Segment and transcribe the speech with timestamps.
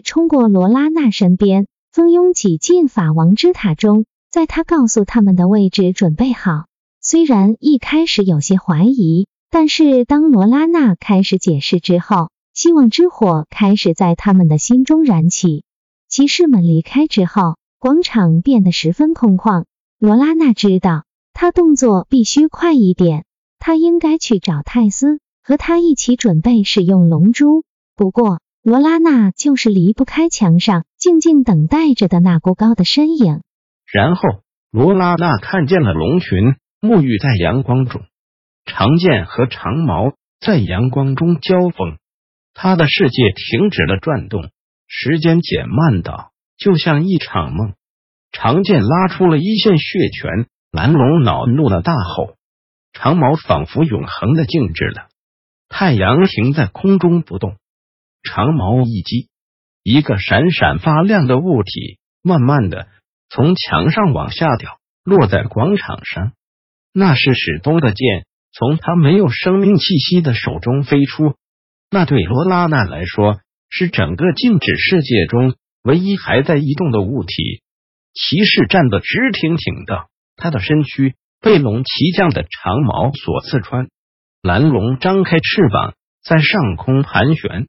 [0.00, 6.66] 冲过罗拉娜身边，蜂拥挤进法王之塔中，在他告诉他们的位置准备好。
[7.00, 15.64] 虽然一开始有些怀疑，但是当罗拉娜开始解释之后，希望之火开始在他们的心中燃起。
[16.08, 19.64] 骑士们离开之后，广场变得十分空旷。
[19.98, 23.24] 罗拉娜知道，他动作必须快一点，
[23.58, 27.64] 他应该去找泰斯，和他一起准备使用龙珠。
[27.96, 33.42] 不过，罗拉娜就是离不开墙上静静等待着的那孤高的身影。
[33.92, 34.22] 然后，
[34.70, 38.00] 罗拉娜看见了龙群沐浴在阳光中，
[38.64, 41.98] 长剑和长矛在阳光中交锋，
[42.54, 44.48] 他的世界停止了转动，
[44.88, 47.74] 时间减慢到就像一场梦。
[48.32, 52.36] 长剑拉出了一线血泉，蓝龙恼怒的大吼，
[52.94, 55.08] 长矛仿佛永恒的静止了。
[55.68, 57.56] 太阳停在空中不动。
[58.24, 59.28] 长矛一击，
[59.82, 62.88] 一个闪闪发亮的物体慢慢的
[63.28, 66.32] 从墙上往下掉，落在广场上。
[66.92, 71.34] 那是史东的剑，从他没有生命气息的手中飞出。
[71.90, 77.62] 那对罗拉娜来说，是整个静止世界中唯一还在移动的物体。
[78.14, 83.88] 骑士站得直挺挺的，他的身躯被龙骑将的长矛所刺穿。
[84.40, 87.66] 蓝龙张开翅膀，在上空盘旋。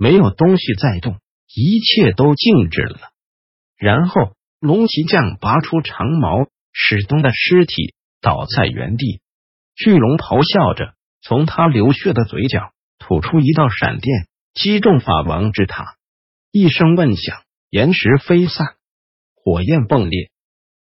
[0.00, 1.18] 没有东西在动，
[1.54, 2.98] 一切都静止了。
[3.76, 9.20] 然后，龙骑将拔出长矛，史东的尸体倒在原地。
[9.76, 15.96] 巨龙咆哮着，从他流血的嘴角吐出一道闪电，击中法王之塔。
[16.50, 18.76] 一声闷响，岩石飞散，
[19.34, 20.30] 火焰迸裂。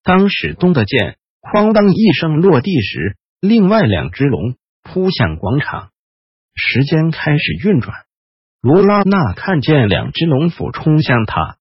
[0.05, 5.91] 当史东的剑哐当一声落地时，另外两只龙扑向广场。
[6.55, 8.08] 时间开始运转。
[8.61, 11.59] 罗拉娜看见两只龙斧冲向他，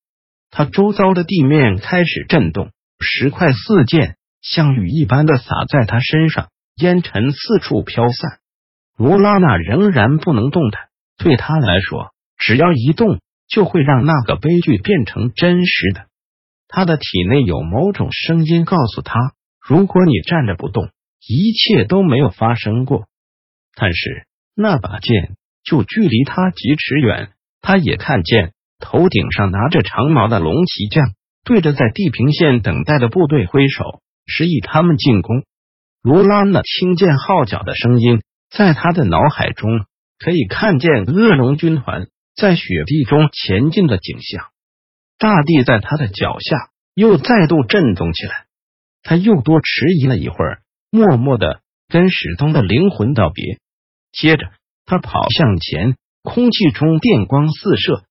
[0.49, 8.39] 他周遭的地面开始震动，石块四溅，像雨一般的洒在他身上，烟尘四处飘散。
[8.97, 16.07] 罗拉娜仍然不能动弹，对他来说，只要一动，就会让那个悲剧变成真实的。
[16.67, 20.89] 他的体内有某种声音告诉他：如果你站着不动，
[21.21, 23.05] 一切都没有发生过。
[23.75, 24.25] 但是
[24.55, 25.35] 那把剑。
[25.67, 31.11] 就距离他几尺远，他也看见头顶上拿着长矛的龙骑将
[31.43, 35.43] 对着在地平线等待的部队挥手，示意他们进攻。
[36.01, 39.69] 罗拉娜听见号角的声音，在他的脑海中
[40.17, 44.45] 可以看见恶龙军团在雪地中前进的景象。
[45.17, 48.45] 大地在他的脚下又再度震动起来。
[49.03, 50.61] 他又多迟疑了一会儿，
[50.91, 53.59] 默默的跟史东的灵魂道别，
[54.13, 54.49] 接着。
[54.87, 58.05] 他跑向前，空气中电光四射，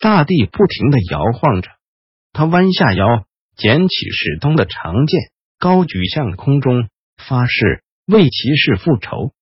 [0.00, 1.70] 大地不停的摇晃着。
[2.32, 3.26] 他弯下腰，
[3.56, 5.20] 捡起史东的长剑，
[5.58, 9.32] 高举向空中，发誓为骑士复仇。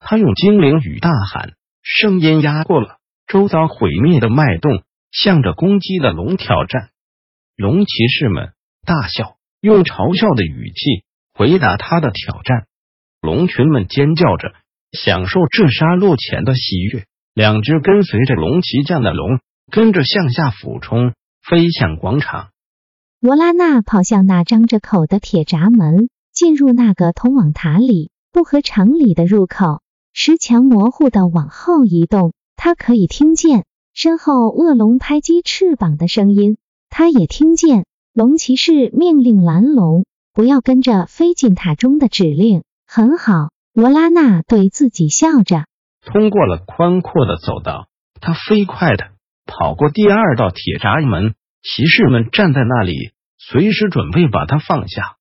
[0.00, 2.96] 他用精灵语大喊，声音压过了
[3.26, 6.88] 周遭毁灭的脉动，向着攻击的龙挑战。
[7.56, 8.54] 龙骑士们
[8.86, 11.04] 大笑，用嘲笑的语气
[11.34, 12.66] 回答他的挑战。
[13.20, 14.54] 龙群们尖叫着。
[14.92, 17.04] 享受这杀戮前的喜悦，
[17.34, 19.40] 两只跟随着龙骑将的龙
[19.70, 21.12] 跟着向下俯冲，
[21.42, 22.48] 飞向广场。
[23.20, 29.82] 罗拉娜跑向那张着口的铁闸门，进入那个通往塔里不合常理的入口。
[30.14, 36.56] 石墙模糊的往后移动，他可以听见身后恶龙拍击翅膀的声音。
[36.88, 37.84] 他也听见
[38.14, 42.62] 龙骑士命令蓝龙不要跟着飞进塔中的指令。
[42.86, 43.50] 很好。
[43.78, 45.66] 罗拉娜对自己笑着，
[46.02, 47.86] 通过了宽阔的走道，
[48.20, 49.10] 他飞快的
[49.46, 51.36] 跑过第二道铁闸门。
[51.62, 55.16] 骑士们站在那里，随时准备把他放下。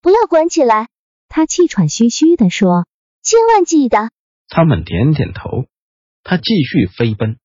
[0.00, 0.86] 不要关起来，
[1.28, 2.86] 他气喘吁吁的说
[3.20, 4.10] ：“千万记得。”
[4.48, 5.64] 他们点点头。
[6.22, 7.38] 他继续飞奔。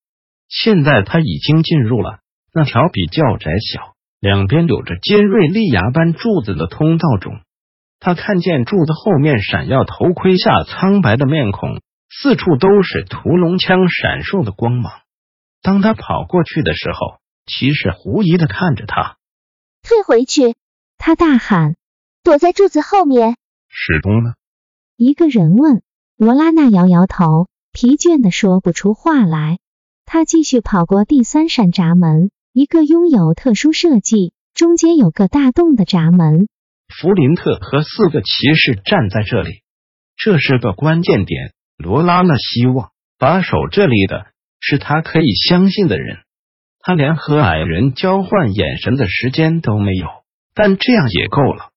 [0.49, 2.19] 现在他已经进入了
[2.53, 7.39] 那条比较窄小、两边有着尖锐利牙般柱子的通道中。
[8.05, 14.91] 他看见柱子后面闪耀头盔下苍白的面孔，四处都是屠龙枪闪烁的光芒。
[15.61, 19.15] 当他跑过去的时候，骑士狐疑的看着他。
[19.83, 20.55] 退回去！
[20.97, 21.75] 他大喊。
[22.25, 23.37] 躲在柱子后面。
[23.69, 24.33] 史东呢？
[24.97, 25.81] 一个人问。
[26.17, 29.59] 罗拉娜摇摇头，疲倦的说不出话来。
[30.05, 36.49] 他继续跑过第三扇闸门，一个拥有特殊设计、中间有个大洞的闸门。
[36.99, 39.61] 弗林特和四个骑士站在这里，
[40.15, 41.53] 这是个关键点。
[41.77, 44.27] 罗拉娜希望把守这里的
[44.59, 46.19] 是他可以相信的人。
[46.79, 50.07] 他连和矮人交换眼神的时间都没有，
[50.53, 51.69] 但这样也够了。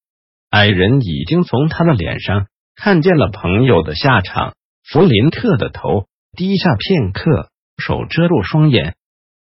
[0.51, 4.55] 矮人已经从他的脸上看见了朋友的下场。
[4.85, 8.95] 弗林特的头低下片刻，手遮住双眼。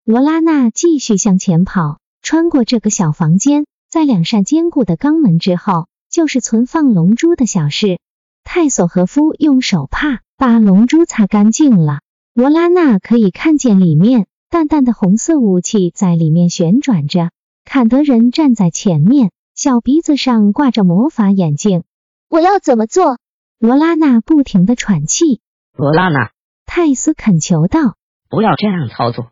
[0.03, 7.99] 罗拉娜继续向前跑，穿过这个小房间，在两扇坚固的钢门之后，就是存放龙珠的小室。
[8.45, 11.99] 泰索和夫用手帕把龙珠擦干净了。
[12.33, 17.31] 罗拉娜可以看见里面淡淡的红色雾气在里面旋转着。
[17.65, 19.31] 坎德人站在前面。
[19.53, 21.83] 小鼻子上挂着魔法眼镜，
[22.29, 23.19] 我要怎么做？
[23.59, 25.41] 罗拉娜不停的喘气。
[25.75, 26.31] 罗拉娜，
[26.65, 27.97] 泰斯恳求道
[28.29, 29.27] ：“不要这样操作。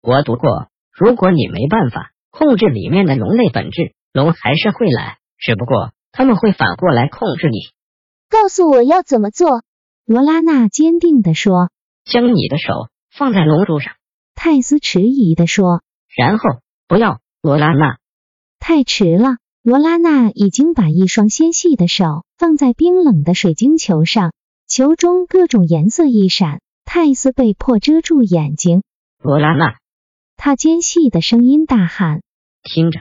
[0.00, 7.58] 我读过，如果你没办法控制里面的龙类本质，龙还是会来，只不过他们会反过来控制你。
[8.30, 9.64] 告诉我要怎么做？”
[10.06, 11.70] 罗拉娜坚定的说
[12.06, 13.94] ：“将你的手放在龙珠上。”
[14.36, 15.82] 泰斯迟疑的说
[16.16, 16.44] ：“然后
[16.86, 17.98] 不要，罗拉娜，
[18.60, 24.32] 太迟了。”罗拉娜已经把一双纤细的手放在冰冷的水晶球上，
[24.68, 28.82] 球中各种颜色一闪，泰斯被迫遮住眼睛。
[29.18, 29.78] 罗拉娜，
[30.36, 32.20] 他尖细的声音大喊
[32.62, 33.00] ：“听着，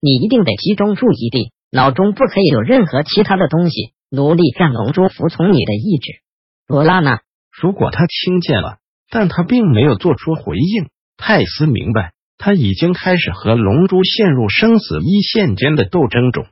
[0.00, 6.20] 你一定得集中注意力，脑中不可以有任何其他的东西，努力让龙珠服从你的意志。”
[6.66, 7.20] 罗拉娜，
[7.50, 8.78] 如果他听见了，
[9.10, 10.88] 但他并没有做出回应。
[11.16, 12.12] 泰斯明白。
[12.42, 16.46] 他已经开始和龙珠陷入生死一线间的斗争中，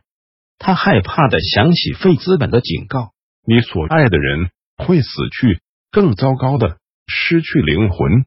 [0.59, 3.13] 他害怕的想起费兹本的警告
[3.49, 8.27] ：“你所爱的人会死去，更糟糕的，失去灵魂。”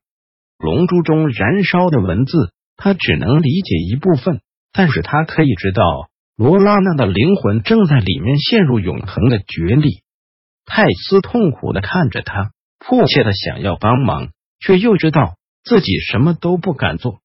[0.57, 4.41] 龙珠中燃烧的文字，他只能理解一部分，
[4.73, 10.01] 但是他可以知道罗拉娜的灵魂正在里面陷入永恒的决裂。
[10.65, 14.29] 泰斯痛苦的看着他，迫切的想要帮忙，
[14.59, 17.19] 却又知道自己什么都不敢做。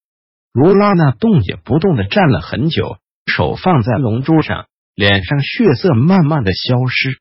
[0.53, 2.97] 罗拉娜动也不动的站了很久，
[3.27, 7.21] 手放在龙珠上，脸上血色慢慢的消失。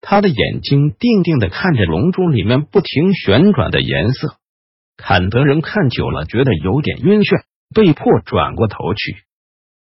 [0.00, 4.36] 他的眼睛定定的看着龙珠里面不停旋转的颜色。
[4.96, 7.42] 坎德人看久了，觉得有点晕眩，
[7.74, 9.16] 被迫转过头去。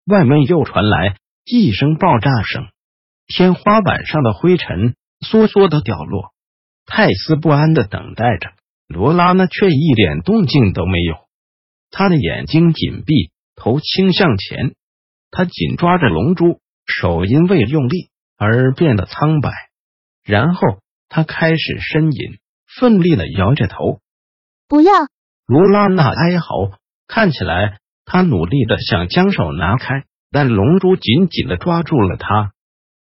[0.07, 2.67] 外面又传来一声爆炸声，
[3.27, 6.33] 天花板上的灰尘簌簌的掉落。
[6.87, 8.51] 泰斯不安的等待着，
[8.89, 11.15] 罗拉呢却一点动静都没有。
[11.91, 14.75] 他的眼睛紧闭，头倾向前，
[15.31, 19.51] 他紧抓着龙珠，手因为用力而变得苍白。
[20.25, 20.61] 然后
[21.09, 24.01] 他开始呻吟，奋力的摇着头。
[24.67, 24.93] 不要！
[25.47, 27.79] 罗拉那哀嚎，看起来
[28.13, 32.53] 他努力的想将手拿开，但龙珠紧紧的抓住了他。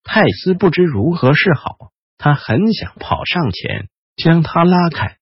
[0.02, 1.76] 泰斯不知如何是好，
[2.18, 5.18] 他很想跑上前将他拉开，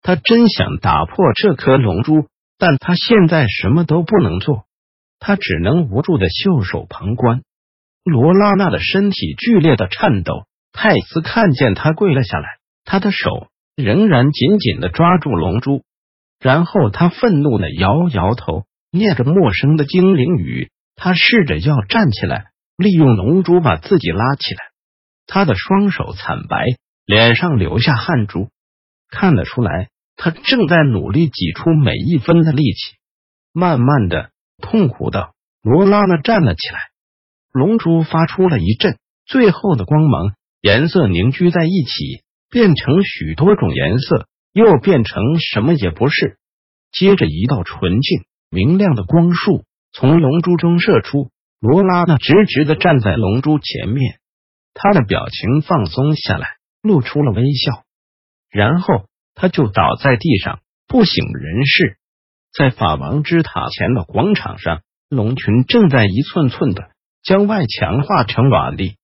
[0.00, 2.26] 他真想打破这颗龙珠。
[2.56, 4.64] 但他现在什么都不能做，
[5.18, 7.42] 他只能无助的袖手旁观。
[8.04, 12.48] 罗拉娜的身体剧烈的颤抖，泰斯看见他跪了下来，
[12.86, 15.82] 他的手仍然紧紧的抓住龙珠，
[16.40, 18.64] 然后他愤怒的摇摇头，
[18.98, 20.70] 念着陌生的精灵语。
[21.00, 24.60] 他试着要站起来，利用龙珠把自己拉起来。
[25.26, 26.64] 他的双手惨白，
[27.06, 28.48] 脸上流下汗珠，
[29.08, 29.90] 看得出来。
[30.16, 32.96] 他正在努力挤出每一分的力气，
[33.52, 35.30] 慢慢的，痛苦的
[35.62, 36.80] 罗拉娜站了起来。
[37.52, 46.38] 龙珠发出了一阵最后的光芒，颜色凝聚在一起，变成许多种颜色，又变成什么也不是。
[46.90, 54.18] 接着，一道纯净明亮的光束从龙珠中射出，罗拉娜直直的站在龙珠前面，
[54.74, 56.46] 他的表情放松下来，
[56.82, 57.84] 露出了微笑，
[58.50, 59.06] 然后。
[59.40, 61.98] 他就倒在地上不省人事，
[62.52, 66.90] 在法王之塔前的广场上，龙群正在一寸寸的
[67.22, 68.96] 将外墙化成瓦砾，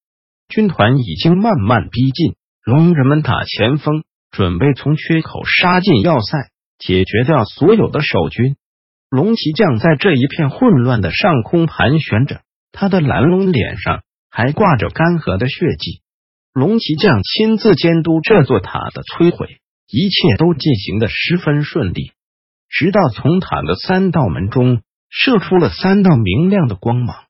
[0.49, 2.35] 军团已经慢慢逼近，
[2.65, 6.49] 龙人们打前锋，准备从缺口杀进要塞，
[6.79, 8.57] 解决掉所有的守军。
[9.09, 16.01] 龙骑将在这一片混乱的上空盘旋着，他的蓝龙脸上还挂着干涸的血迹。
[16.53, 19.57] 龙骑将亲自监督这座塔的摧毁。
[19.87, 22.11] 一切都进行的十分顺利。
[22.69, 27.25] 直到从塔的三道门中射出了三道明亮的光芒。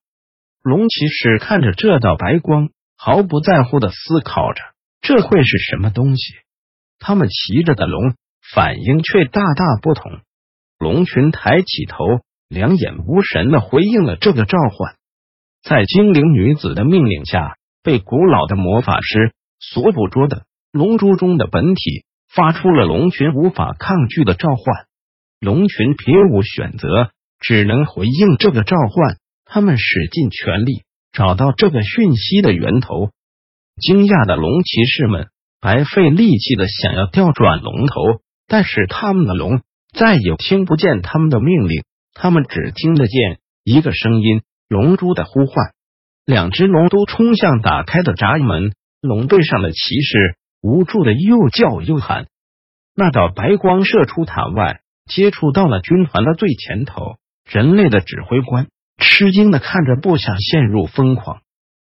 [0.63, 4.61] 龙骑士看着这道白光，毫不在乎的思考着
[5.01, 6.33] 这会是什么东西。
[6.97, 8.15] 他们骑着的龙
[8.53, 10.21] 反应却大大不同。
[10.77, 12.03] 龙群抬起头，
[12.49, 14.95] 两眼无神的回应了这个召唤。
[15.63, 24.85] 在精灵女子的命令下，被古老的魔法师所捕捉的龙珠中的本体发出了龙群无法抗拒的召唤。
[25.39, 29.17] 龙群别无选择，只能回应这个召唤。
[29.45, 33.11] 他们使尽全力找到这个讯息的源头。
[33.79, 35.27] 惊讶的龙骑士们
[35.61, 37.93] 白费力气的想要调转龙头，
[38.47, 39.61] 但是他们的龙
[39.95, 41.83] 再也听不见他们的命令，
[42.13, 45.73] 他们只听得见一个声音：龙珠的呼唤。
[46.25, 52.27] 两只龙都冲向打开的闸门，龙背上的骑士无助的又叫又喊。
[52.93, 57.17] 那道白光射出塔外，接触到了军团的最前头，
[57.49, 58.67] 人类的指挥官。
[58.97, 61.41] 吃惊的看着，部下陷入疯狂。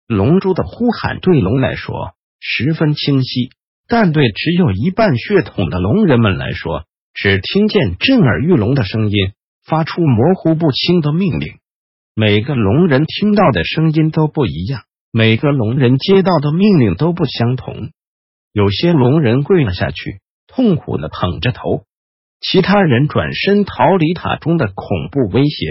[0.08, 3.50] 龙珠的呼喊对龙来说十分清晰，
[3.88, 6.86] 但对只有一半血统的龙人们来说，
[7.20, 9.32] 只听见震耳欲聋的声音，
[9.66, 11.56] 发出模糊不清的命令。
[12.14, 17.90] 每个龙人听到的声音都不一样，每个龙人接到的命令都不相同。
[18.54, 21.86] 有些龙人跪了下去，痛苦的捧着头；
[22.40, 25.66] 其他人转身逃离塔中的恐怖威胁。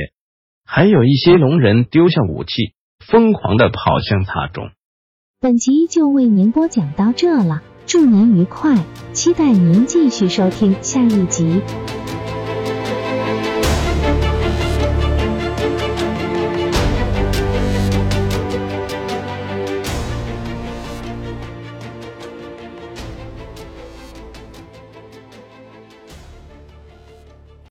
[0.64, 2.74] 还有一些龙人丢下武器，
[3.06, 4.70] 疯狂的跑向塔中。
[5.40, 8.76] 本集就为您播讲到这了，祝您愉快，
[9.12, 11.62] 期待您继续收听下一集。